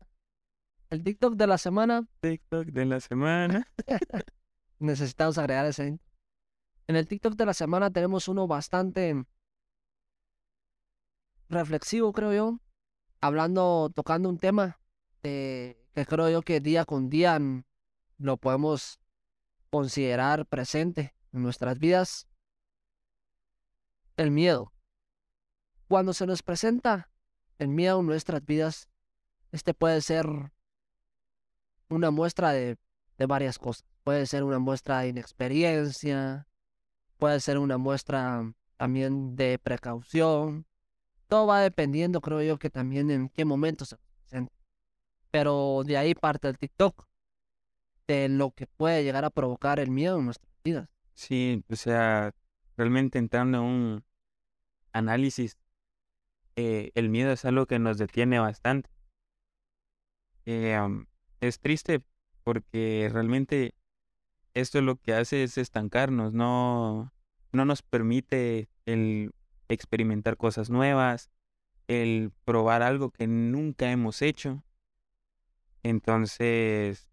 El 0.91 1.03
TikTok 1.03 1.35
de 1.35 1.47
la 1.47 1.59
semana 1.59 2.07
TikTok 2.21 2.67
de 2.69 2.85
la 2.85 3.01
semana. 3.01 3.67
necesitamos 4.79 5.39
agregar 5.39 5.67
ese. 5.67 5.99
En 6.87 6.97
el 6.97 7.09
TikTok 7.09 7.35
de 7.35 7.47
la 7.47 7.55
semana 7.55 7.91
tenemos 7.91 8.29
uno 8.29 8.47
bastante 8.47 9.25
reflexivo, 11.49 12.13
creo 12.13 12.33
yo, 12.33 12.61
hablando, 13.21 13.91
tocando 13.95 14.29
un 14.29 14.39
tema 14.39 14.79
de- 15.23 15.85
que 15.95 16.07
creo 16.07 16.29
yo 16.31 16.43
que 16.43 16.61
día 16.61 16.85
con 16.85 17.09
día 17.09 17.41
lo 18.19 18.37
podemos 18.37 19.01
considerar 19.77 20.47
presente 20.47 21.15
en 21.33 21.43
nuestras 21.43 21.79
vidas. 21.79 22.27
El 24.17 24.31
miedo. 24.31 24.73
Cuando 25.89 26.13
se 26.13 26.27
nos 26.27 26.43
presenta 26.43 27.11
el 27.59 27.69
miedo 27.69 28.01
en 28.01 28.07
nuestras 28.07 28.45
vidas, 28.45 28.89
este 29.53 29.75
puede 29.75 30.01
ser 30.01 30.27
una 31.89 32.11
muestra 32.11 32.53
de 32.53 32.79
de 33.19 33.27
varias 33.27 33.59
cosas. 33.59 33.85
Puede 34.05 34.27
ser 34.27 34.45
una 34.45 34.59
muestra 34.59 35.01
de 35.01 35.09
inexperiencia, 35.09 36.47
puede 37.19 37.41
ser 37.41 37.59
una 37.59 37.79
muestra 37.79 38.53
también 38.77 39.37
de 39.37 39.59
precaución. 39.59 40.67
Todo 41.29 41.47
va 41.47 41.61
dependiendo, 41.61 42.21
creo 42.21 42.43
yo, 42.43 42.59
que 42.59 42.71
también 42.71 43.11
en 43.11 43.29
qué 43.29 43.45
momento 43.45 43.85
se 43.85 43.97
presenta. 43.97 44.53
Pero 45.31 45.83
de 45.85 45.97
ahí 45.97 46.15
parte 46.15 46.49
el 46.49 46.59
TikTok, 46.59 47.07
de 48.07 48.29
lo 48.29 48.53
que 48.53 48.67
puede 48.67 49.05
llegar 49.05 49.25
a 49.25 49.31
provocar 49.31 49.81
el 49.81 49.91
miedo 49.91 50.19
en 50.19 50.27
nuestras 50.27 50.53
vidas. 50.65 50.89
Sí, 51.15 51.65
o 51.71 51.77
sea, 51.77 52.35
realmente 52.77 53.19
entrando 53.19 53.59
en 53.59 53.65
un 53.65 54.05
análisis, 54.93 55.57
eh, 56.57 56.91
el 56.95 57.09
miedo 57.09 57.33
es 57.33 57.45
algo 57.45 57.67
que 57.67 57.79
nos 57.79 57.99
detiene 57.99 58.39
bastante. 58.39 58.91
Eh, 60.45 60.79
es 61.41 61.59
triste 61.59 62.03
porque 62.45 63.11
realmente 63.13 63.75
esto 64.55 64.81
lo 64.81 64.97
que 64.97 65.13
hace 65.13 65.43
es 65.43 65.59
estancarnos, 65.59 66.33
no, 66.33 67.13
no 67.53 67.65
nos 67.65 67.83
permite 67.83 68.69
el 68.87 69.33
experimentar 69.69 70.37
cosas 70.37 70.71
nuevas, 70.71 71.31
el 71.89 72.33
probar 72.45 72.83
algo 72.83 73.11
que 73.11 73.27
nunca 73.27 73.91
hemos 73.91 74.23
hecho. 74.23 74.63
Entonces, 75.83 77.09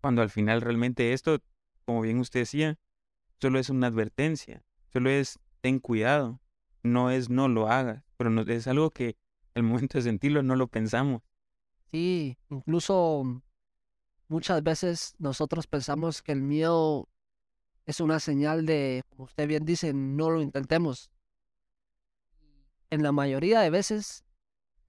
cuando 0.00 0.22
al 0.22 0.30
final 0.30 0.60
realmente 0.60 1.12
esto, 1.12 1.38
como 1.84 2.00
bien 2.02 2.18
usted 2.18 2.40
decía, 2.40 2.78
solo 3.40 3.58
es 3.58 3.70
una 3.70 3.88
advertencia, 3.88 4.64
solo 4.92 5.10
es 5.10 5.38
ten 5.60 5.78
cuidado, 5.78 6.40
no 6.82 7.10
es 7.10 7.30
no 7.30 7.48
lo 7.48 7.68
hagas, 7.68 8.04
pero 8.16 8.30
no, 8.30 8.42
es 8.42 8.66
algo 8.66 8.90
que 8.90 9.16
al 9.54 9.62
momento 9.64 9.98
de 9.98 10.02
sentirlo 10.02 10.42
no 10.42 10.56
lo 10.56 10.68
pensamos. 10.68 11.22
Sí, 11.90 12.36
incluso 12.50 13.42
muchas 14.28 14.62
veces 14.62 15.14
nosotros 15.18 15.66
pensamos 15.66 16.22
que 16.22 16.32
el 16.32 16.42
miedo 16.42 17.08
es 17.86 18.00
una 18.00 18.20
señal 18.20 18.66
de, 18.66 19.02
como 19.08 19.24
usted 19.24 19.48
bien 19.48 19.64
dice, 19.64 19.94
no 19.94 20.30
lo 20.30 20.42
intentemos. 20.42 21.10
En 22.90 23.02
la 23.02 23.12
mayoría 23.12 23.60
de 23.60 23.70
veces, 23.70 24.24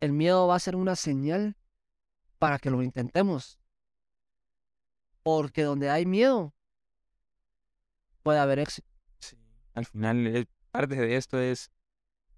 el 0.02 0.12
miedo 0.12 0.48
va 0.48 0.56
a 0.56 0.60
ser 0.60 0.76
una 0.76 0.96
señal 0.96 1.56
para 2.38 2.60
que 2.60 2.70
lo 2.70 2.82
intentemos. 2.84 3.60
Porque 5.30 5.62
donde 5.62 5.92
hay 5.92 6.08
miedo, 6.08 6.56
puede 8.24 8.40
haber 8.40 8.58
éxito. 8.58 8.88
Sí. 9.20 9.38
Al 9.76 9.86
final, 9.86 10.26
eh, 10.26 10.48
parte 10.72 10.96
de 10.96 11.18
esto 11.18 11.40
es 11.40 11.72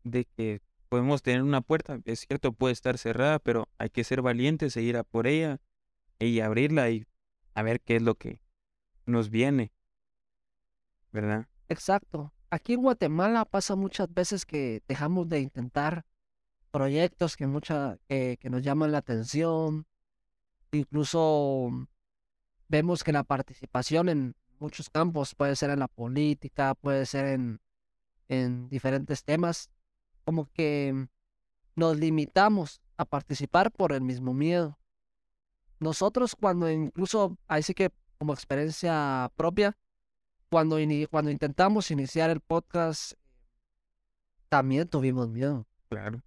de 0.03 0.25
que 0.25 0.61
podemos 0.89 1.21
tener 1.23 1.41
una 1.41 1.61
puerta, 1.61 2.01
es 2.03 2.25
cierto, 2.27 2.51
puede 2.51 2.73
estar 2.73 2.97
cerrada, 2.97 3.39
pero 3.39 3.69
hay 3.77 3.91
que 3.91 4.03
ser 4.03 4.21
valientes 4.21 4.75
e 4.75 4.81
ir 4.81 4.97
a 4.97 5.05
por 5.05 5.25
ella 5.25 5.61
y 6.19 6.41
abrirla 6.41 6.89
y 6.89 7.05
a 7.53 7.63
ver 7.63 7.79
qué 7.79 7.95
es 7.95 8.01
lo 8.01 8.15
que 8.15 8.41
nos 9.05 9.29
viene, 9.29 9.71
¿verdad? 11.13 11.47
Exacto. 11.69 12.33
Aquí 12.49 12.73
en 12.73 12.81
Guatemala 12.81 13.45
pasa 13.45 13.77
muchas 13.77 14.13
veces 14.13 14.45
que 14.45 14.83
dejamos 14.89 15.29
de 15.29 15.39
intentar 15.39 16.03
proyectos 16.71 17.37
que, 17.37 17.47
mucha, 17.47 17.97
que, 18.09 18.37
que 18.37 18.49
nos 18.49 18.61
llaman 18.61 18.91
la 18.91 18.97
atención. 18.97 19.87
Incluso 20.73 21.87
vemos 22.71 23.03
que 23.03 23.11
la 23.11 23.23
participación 23.23 24.07
en 24.07 24.35
muchos 24.59 24.89
campos, 24.89 25.35
puede 25.35 25.55
ser 25.57 25.69
en 25.71 25.79
la 25.79 25.89
política, 25.89 26.73
puede 26.73 27.05
ser 27.05 27.25
en, 27.27 27.59
en 28.29 28.69
diferentes 28.69 29.25
temas, 29.25 29.69
como 30.23 30.49
que 30.53 31.07
nos 31.75 31.97
limitamos 31.97 32.81
a 32.95 33.03
participar 33.03 33.71
por 33.71 33.91
el 33.91 34.01
mismo 34.01 34.33
miedo. 34.33 34.79
Nosotros 35.79 36.35
cuando 36.39 36.69
incluso, 36.71 37.37
ahí 37.47 37.61
sí 37.61 37.73
que 37.73 37.91
como 38.17 38.33
experiencia 38.33 39.31
propia, 39.35 39.77
cuando, 40.49 40.77
cuando 41.09 41.29
intentamos 41.31 41.91
iniciar 41.91 42.29
el 42.29 42.39
podcast, 42.39 43.13
también 44.47 44.87
tuvimos 44.87 45.27
miedo. 45.29 45.65
Claro. 45.89 46.21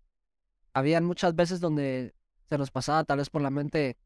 Habían 0.75 1.05
muchas 1.05 1.35
veces 1.35 1.61
donde 1.61 2.15
se 2.49 2.59
nos 2.59 2.71
pasaba 2.71 3.05
tal 3.05 3.19
vez 3.19 3.31
por 3.31 3.41
la 3.41 3.51
mente, 3.51 3.97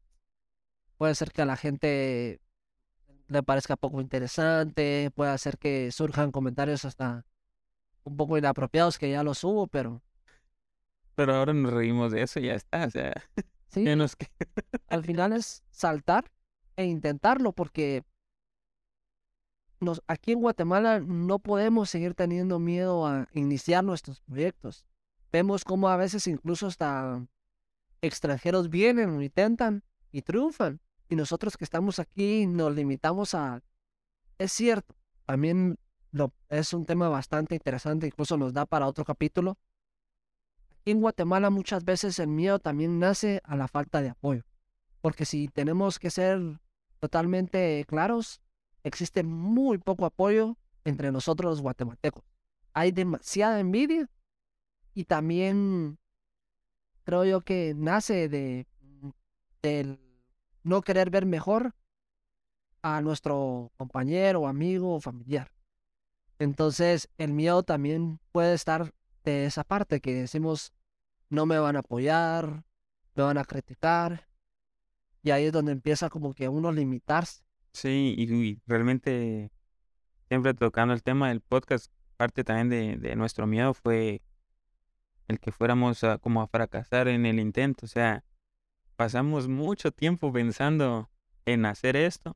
puede 0.99 1.15
ser 1.15 1.31
que 1.31 1.41
a 1.41 1.45
la 1.45 1.55
gente 1.55 2.41
le 3.29 3.41
parezca 3.41 3.77
poco 3.77 4.01
interesante, 4.01 5.11
puede 5.15 5.35
ser 5.37 5.57
que 5.57 5.91
surjan 5.91 6.31
comentarios 6.31 6.83
hasta 6.83 7.25
un 8.03 8.17
poco 8.17 8.37
inapropiados 8.37 8.97
que 8.99 9.09
ya 9.09 9.23
los 9.23 9.43
hubo, 9.45 9.67
pero 9.67 10.01
Pero 11.15 11.35
ahora 11.35 11.53
nos 11.53 11.71
reímos 11.73 12.11
de 12.11 12.21
eso 12.21 12.39
y 12.39 12.47
ya 12.47 12.55
está, 12.55 12.85
o 12.85 12.89
sea, 12.91 13.13
sí, 13.69 13.85
que- 14.17 14.27
al 14.89 15.03
final 15.05 15.31
es 15.33 15.63
saltar 15.71 16.29
e 16.75 16.83
intentarlo 16.85 17.53
porque 17.53 18.03
nos, 19.79 20.03
aquí 20.07 20.33
en 20.33 20.41
Guatemala 20.41 20.99
no 20.99 21.39
podemos 21.39 21.89
seguir 21.89 22.13
teniendo 22.13 22.59
miedo 22.59 23.07
a 23.07 23.29
iniciar 23.33 23.85
nuestros 23.85 24.19
proyectos. 24.19 24.85
Vemos 25.31 25.63
como 25.63 25.87
a 25.87 25.95
veces 25.95 26.27
incluso 26.27 26.67
hasta 26.67 27.25
extranjeros 28.01 28.69
vienen 28.69 29.11
o 29.11 29.21
intentan 29.21 29.83
y 30.11 30.23
triunfan. 30.23 30.81
Y 31.09 31.15
nosotros 31.15 31.57
que 31.57 31.63
estamos 31.63 31.99
aquí 31.99 32.45
nos 32.45 32.73
limitamos 32.75 33.33
a... 33.33 33.61
Es 34.37 34.53
cierto, 34.53 34.95
también 35.25 35.77
lo, 36.11 36.31
es 36.49 36.71
un 36.73 36.85
tema 36.85 37.09
bastante 37.09 37.55
interesante, 37.55 38.07
incluso 38.07 38.37
nos 38.37 38.53
da 38.53 38.65
para 38.65 38.87
otro 38.87 39.03
capítulo. 39.03 39.57
Aquí 40.69 40.91
en 40.91 41.01
Guatemala 41.01 41.49
muchas 41.49 41.83
veces 41.83 42.19
el 42.19 42.27
miedo 42.27 42.59
también 42.59 42.99
nace 42.99 43.41
a 43.43 43.55
la 43.55 43.67
falta 43.67 44.01
de 44.01 44.09
apoyo. 44.09 44.43
Porque 45.01 45.25
si 45.25 45.47
tenemos 45.47 45.97
que 45.97 46.11
ser 46.11 46.39
totalmente 46.99 47.83
claros, 47.87 48.39
existe 48.83 49.23
muy 49.23 49.79
poco 49.79 50.05
apoyo 50.05 50.57
entre 50.85 51.11
nosotros 51.11 51.49
los 51.49 51.61
guatemaltecos. 51.61 52.23
Hay 52.73 52.91
demasiada 52.91 53.59
envidia 53.59 54.09
y 54.93 55.05
también 55.05 55.97
creo 57.03 57.25
yo 57.25 57.41
que 57.41 57.73
nace 57.75 58.29
de 58.29 58.67
del 59.61 60.08
no 60.63 60.81
querer 60.81 61.09
ver 61.09 61.25
mejor 61.25 61.73
a 62.81 63.01
nuestro 63.01 63.71
compañero, 63.77 64.47
amigo 64.47 64.95
o 64.95 65.01
familiar. 65.01 65.51
Entonces, 66.39 67.09
el 67.17 67.33
miedo 67.33 67.63
también 67.63 68.19
puede 68.31 68.53
estar 68.53 68.93
de 69.25 69.45
esa 69.45 69.63
parte 69.63 69.99
que 69.99 70.13
decimos 70.13 70.73
no 71.29 71.45
me 71.45 71.59
van 71.59 71.75
a 71.75 71.79
apoyar, 71.79 72.63
me 73.15 73.23
van 73.23 73.37
a 73.37 73.45
criticar. 73.45 74.27
Y 75.21 75.31
ahí 75.31 75.45
es 75.45 75.51
donde 75.51 75.73
empieza 75.73 76.09
como 76.09 76.33
que 76.33 76.47
uno 76.47 76.71
limitarse. 76.71 77.43
Sí, 77.73 78.15
y, 78.17 78.33
y 78.33 78.61
realmente 78.65 79.51
siempre 80.27 80.53
tocando 80.53 80.93
el 80.93 81.03
tema 81.03 81.29
del 81.29 81.41
podcast, 81.41 81.91
parte 82.17 82.43
también 82.43 82.69
de, 82.69 82.97
de 82.97 83.15
nuestro 83.15 83.45
miedo 83.45 83.73
fue 83.73 84.21
el 85.27 85.39
que 85.39 85.51
fuéramos 85.51 86.03
a, 86.03 86.17
como 86.17 86.41
a 86.41 86.47
fracasar 86.47 87.07
en 87.07 87.25
el 87.25 87.39
intento. 87.39 87.85
O 87.85 87.89
sea, 87.89 88.23
pasamos 88.99 89.47
mucho 89.47 89.93
tiempo 89.93 90.33
pensando 90.33 91.09
en 91.45 91.65
hacer 91.65 91.95
esto. 91.95 92.35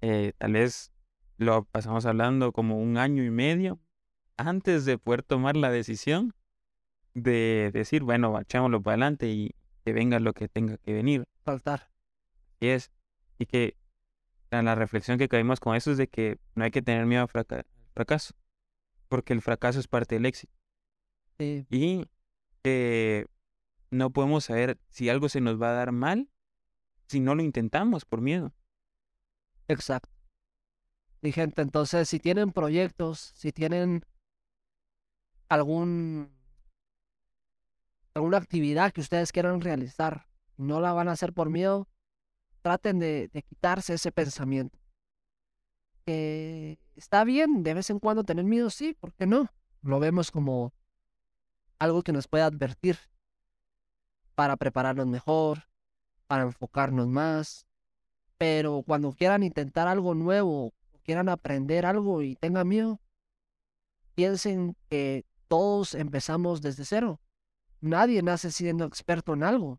Eh, 0.00 0.32
tal 0.38 0.54
vez 0.54 0.92
lo 1.36 1.66
pasamos 1.66 2.04
hablando 2.04 2.50
como 2.50 2.80
un 2.80 2.98
año 2.98 3.22
y 3.22 3.30
medio 3.30 3.78
antes 4.36 4.84
de 4.84 4.98
poder 4.98 5.22
tomar 5.22 5.54
la 5.56 5.70
decisión 5.70 6.34
de 7.14 7.70
decir, 7.72 8.02
bueno, 8.02 8.40
echémoslo 8.40 8.82
para 8.82 8.94
adelante 8.94 9.28
y 9.28 9.54
que 9.84 9.92
venga 9.92 10.18
lo 10.18 10.32
que 10.32 10.48
tenga 10.48 10.78
que 10.78 10.92
venir. 10.92 11.28
Faltar. 11.44 11.92
Y 12.58 12.70
es, 12.70 12.90
y 13.38 13.46
que 13.46 13.76
la, 14.50 14.74
reflexión 14.74 15.16
que 15.16 15.28
caímos 15.28 15.60
con 15.60 15.76
eso 15.76 15.92
es 15.92 15.96
de 15.96 16.08
que 16.08 16.40
no 16.56 16.64
hay 16.64 16.72
que 16.72 16.82
tener 16.82 17.06
miedo 17.06 17.22
al 17.22 17.28
fraca- 17.28 17.66
fracaso, 17.92 18.34
porque 19.06 19.32
el 19.32 19.42
fracaso 19.42 19.78
es 19.78 19.86
parte 19.86 20.16
del 20.16 20.26
éxito. 20.26 20.52
Sí, 21.38 21.66
Y 21.70 22.08
que 22.64 23.28
no 23.94 24.10
podemos 24.10 24.44
saber 24.44 24.78
si 24.88 25.08
algo 25.08 25.28
se 25.28 25.40
nos 25.40 25.60
va 25.60 25.70
a 25.70 25.74
dar 25.74 25.92
mal 25.92 26.28
si 27.06 27.20
no 27.20 27.34
lo 27.34 27.42
intentamos 27.42 28.04
por 28.04 28.20
miedo. 28.20 28.52
exacto. 29.68 30.10
Y 31.22 31.32
gente, 31.32 31.62
entonces, 31.62 32.06
si 32.06 32.18
tienen 32.18 32.52
proyectos, 32.52 33.32
si 33.34 33.50
tienen 33.50 34.04
algún 35.48 36.30
alguna 38.12 38.36
actividad 38.36 38.92
que 38.92 39.00
ustedes 39.00 39.32
quieran 39.32 39.60
realizar 39.60 40.26
no 40.56 40.80
la 40.80 40.92
van 40.92 41.08
a 41.08 41.12
hacer 41.12 41.32
por 41.32 41.50
miedo, 41.50 41.88
traten 42.62 42.98
de, 42.98 43.30
quitarse 43.48 43.94
ese 43.94 44.12
pensamiento. 44.12 44.78
Que 46.04 46.78
está 46.94 47.24
bien 47.24 47.62
de 47.62 47.74
vez 47.74 47.90
en 47.90 47.98
cuando 47.98 48.22
tener 48.22 48.44
miedo, 48.44 48.70
sí, 48.70 48.94
¿por 48.94 49.12
qué 49.14 49.26
no? 49.26 49.50
Lo 49.82 49.98
vemos 49.98 50.30
como 50.30 50.72
algo 51.78 52.02
que 52.02 52.12
nos 52.12 52.28
puede 52.28 52.44
advertir 52.44 52.98
para 54.34 54.56
prepararnos 54.56 55.06
mejor, 55.06 55.64
para 56.26 56.44
enfocarnos 56.44 57.08
más. 57.08 57.66
Pero 58.38 58.82
cuando 58.86 59.12
quieran 59.12 59.42
intentar 59.42 59.88
algo 59.88 60.14
nuevo, 60.14 60.72
quieran 61.04 61.28
aprender 61.28 61.86
algo 61.86 62.22
y 62.22 62.34
tengan 62.36 62.68
miedo, 62.68 63.00
piensen 64.14 64.76
que 64.88 65.24
todos 65.48 65.94
empezamos 65.94 66.62
desde 66.62 66.84
cero. 66.84 67.20
Nadie 67.80 68.22
nace 68.22 68.50
siendo 68.50 68.84
experto 68.84 69.34
en 69.34 69.42
algo. 69.42 69.78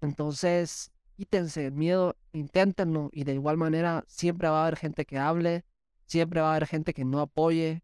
Entonces, 0.00 0.92
quítense 1.16 1.66
el 1.66 1.72
miedo, 1.72 2.16
inténtenlo 2.32 3.10
y 3.12 3.24
de 3.24 3.34
igual 3.34 3.56
manera 3.56 4.04
siempre 4.06 4.48
va 4.48 4.60
a 4.60 4.62
haber 4.62 4.76
gente 4.76 5.04
que 5.04 5.18
hable, 5.18 5.64
siempre 6.06 6.40
va 6.40 6.48
a 6.48 6.56
haber 6.56 6.66
gente 6.66 6.94
que 6.94 7.04
no 7.04 7.20
apoye. 7.20 7.82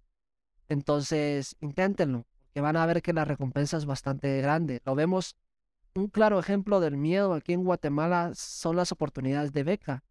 Entonces, 0.68 1.56
inténtenlo, 1.61 2.25
que 2.54 2.61
van 2.61 2.76
a 2.76 2.87
ver 2.87 3.02
que 3.02 3.12
la 3.12 3.25
recompensa 3.25 3.76
es 3.76 3.85
bastante 3.85 4.40
grande. 4.40 4.80
Lo 4.85 4.95
vemos, 4.95 5.37
un 5.96 6.08
claro 6.08 6.38
ejemplo 6.38 6.80
del 6.80 6.96
miedo 6.96 7.32
aquí 7.32 7.52
en 7.52 7.64
Guatemala 7.64 8.32
son 8.34 8.76
las 8.76 8.92
oportunidades 8.92 9.52
de 9.52 9.64
beca. 9.64 10.04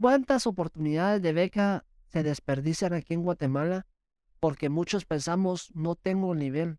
¿Cuántas 0.00 0.46
oportunidades 0.46 1.22
de 1.22 1.32
beca 1.32 1.84
se 2.08 2.22
desperdician 2.22 2.92
aquí 2.92 3.14
en 3.14 3.22
Guatemala? 3.22 3.86
Porque 4.40 4.68
muchos 4.68 5.04
pensamos, 5.04 5.70
no 5.74 5.94
tengo 5.94 6.34
nivel. 6.34 6.78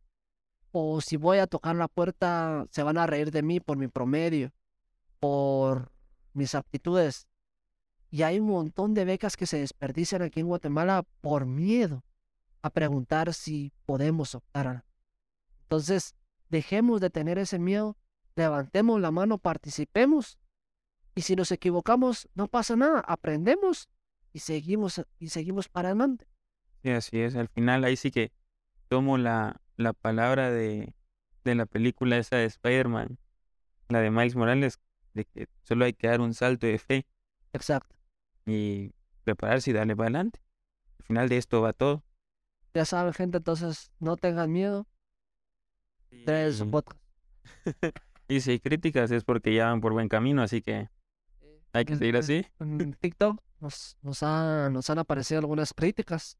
O 0.72 1.02
si 1.02 1.18
voy 1.18 1.40
a 1.40 1.48
tocar 1.48 1.76
la 1.76 1.88
puerta, 1.88 2.66
se 2.72 2.84
van 2.84 2.98
a 2.98 3.08
reír 3.08 3.32
de 3.32 3.44
mí 3.44 3.60
por 3.60 3.78
mi 3.78 3.88
promedio, 3.88 4.54
por 5.20 5.92
mis 6.34 6.56
aptitudes. 6.56 7.28
Y 8.10 8.24
hay 8.24 8.40
un 8.40 8.48
montón 8.48 8.94
de 8.94 9.06
becas 9.06 9.36
que 9.36 9.46
se 9.46 9.60
desperdician 9.60 10.22
aquí 10.22 10.40
en 10.40 10.48
Guatemala 10.48 11.06
por 11.22 11.46
miedo 11.46 12.04
a 12.62 12.70
preguntar 12.70 13.34
si 13.34 13.72
podemos 13.86 14.36
optar. 14.36 14.86
Entonces, 15.64 16.16
dejemos 16.50 17.02
de 17.02 17.10
tener 17.10 17.38
ese 17.38 17.60
miedo, 17.60 17.98
levantemos 18.40 19.00
la 19.02 19.12
mano, 19.12 19.38
participemos. 19.38 20.40
Y 21.16 21.22
si 21.22 21.36
nos 21.36 21.52
equivocamos, 21.52 22.30
no 22.34 22.48
pasa 22.48 22.76
nada, 22.76 23.02
aprendemos 23.02 23.90
y 24.34 24.40
seguimos, 24.40 25.02
y 25.20 25.30
seguimos 25.30 25.68
para 25.68 25.90
adelante. 25.90 26.28
Sí, 26.82 26.90
así 26.92 27.20
es. 27.20 27.36
Al 27.36 27.50
final 27.50 27.84
ahí 27.84 27.96
sí 27.98 28.10
que 28.12 28.32
tomo 28.88 29.18
la, 29.18 29.62
la 29.76 29.94
palabra 29.94 30.50
de, 30.52 30.94
de 31.44 31.56
la 31.56 31.66
película 31.66 32.18
esa 32.18 32.38
de 32.38 32.46
Spider-Man, 32.46 33.18
la 33.90 34.00
de 34.00 34.12
Miles 34.12 34.36
Morales, 34.36 34.80
de 35.14 35.26
que 35.26 35.48
solo 35.64 35.86
hay 35.86 35.94
que 35.94 36.08
dar 36.08 36.22
un 36.22 36.34
salto 36.34 36.68
de 36.68 36.78
fe 36.78 37.06
Exacto. 37.54 37.96
y 38.46 38.94
prepararse 39.26 39.72
y 39.72 39.74
darle 39.74 39.96
para 39.96 40.08
adelante. 40.08 40.40
Al 41.00 41.06
final 41.06 41.30
de 41.30 41.38
esto 41.38 41.62
va 41.62 41.74
todo. 41.74 42.04
Ya 42.74 42.86
saben, 42.86 43.14
gente, 43.14 43.38
entonces 43.38 43.92
no 44.00 44.16
tengan 44.16 44.52
miedo. 44.52 44.88
Tres 46.26 46.62
Y- 46.62 46.66
podcasts. 46.66 47.04
Y 48.30 48.40
si 48.42 48.52
hay 48.52 48.60
críticas 48.60 49.12
es 49.12 49.24
porque 49.26 49.54
ya 49.54 49.66
van 49.66 49.82
por 49.82 49.92
buen 49.92 50.08
camino, 50.08 50.42
así 50.42 50.62
que 50.62 50.88
hay 51.74 51.84
que 51.86 51.96
seguir 51.98 52.16
así. 52.16 52.46
En 52.60 52.94
TikTok 52.94 53.42
nos, 53.60 53.98
nos, 54.02 54.24
ha- 54.24 54.70
nos 54.70 54.90
han 54.90 55.00
aparecido 55.00 55.40
algunas 55.40 55.74
críticas. 55.74 56.38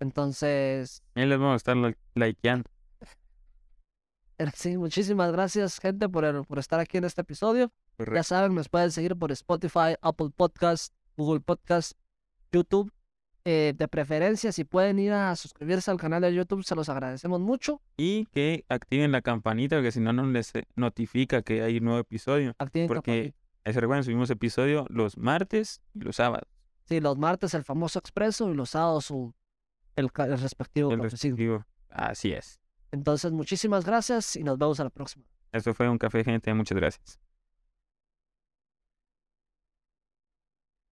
Entonces, 0.00 1.02
Ahí 1.14 1.26
les 1.26 1.38
vamos 1.38 1.54
a 1.54 1.56
estar 1.56 1.76
like- 1.76 1.98
likeando. 2.14 2.70
eh, 4.38 4.46
sí, 4.54 4.76
muchísimas 4.76 5.32
gracias, 5.32 5.78
gente, 5.80 6.08
por, 6.08 6.24
el- 6.24 6.44
por 6.44 6.58
estar 6.58 6.78
aquí 6.80 6.98
en 6.98 7.04
este 7.04 7.22
episodio. 7.22 7.72
Ya 8.12 8.22
saben, 8.22 8.54
nos 8.54 8.68
pueden 8.68 8.90
seguir 8.92 9.16
por 9.16 9.32
Spotify, 9.32 9.96
Apple 10.02 10.30
Podcast, 10.36 10.94
Google 11.16 11.40
Podcast, 11.40 11.92
YouTube. 12.52 12.92
Eh, 13.48 13.74
de 13.76 13.86
preferencia, 13.86 14.50
si 14.50 14.64
pueden 14.64 14.98
ir 14.98 15.12
a 15.12 15.36
suscribirse 15.36 15.88
al 15.92 15.98
canal 15.98 16.20
de 16.20 16.34
YouTube, 16.34 16.64
se 16.64 16.74
los 16.74 16.88
agradecemos 16.88 17.40
mucho. 17.40 17.80
Y 17.96 18.26
que 18.32 18.64
activen 18.68 19.12
la 19.12 19.22
campanita, 19.22 19.76
porque 19.76 19.92
si 19.92 20.00
no, 20.00 20.12
no 20.12 20.24
les 20.26 20.52
notifica 20.74 21.42
que 21.42 21.62
hay 21.62 21.78
un 21.78 21.84
nuevo 21.84 22.00
episodio. 22.00 22.54
Activen 22.58 22.88
Porque, 22.88 23.34
se 23.64 23.80
recuerdan, 23.80 24.02
subimos 24.02 24.30
episodio 24.30 24.84
los 24.88 25.16
martes 25.16 25.80
y 25.94 26.00
los 26.00 26.16
sábados. 26.16 26.48
Sí, 26.86 26.98
los 27.00 27.16
martes 27.18 27.54
el 27.54 27.62
famoso 27.62 28.00
expreso 28.00 28.50
y 28.50 28.54
los 28.54 28.70
sábados 28.70 29.04
su- 29.04 29.32
el, 29.94 30.08
el 30.16 30.38
respectivo 30.40 30.90
El 30.92 31.00
respectivo. 31.00 31.64
Así 31.88 32.32
es. 32.32 32.58
Entonces, 32.90 33.30
muchísimas 33.30 33.84
gracias 33.84 34.34
y 34.34 34.42
nos 34.42 34.58
vemos 34.58 34.80
a 34.80 34.84
la 34.84 34.90
próxima. 34.90 35.24
Esto 35.52 35.72
fue 35.72 35.88
un 35.88 35.98
café, 35.98 36.24
gente. 36.24 36.52
Muchas 36.52 36.76
gracias. 36.76 37.20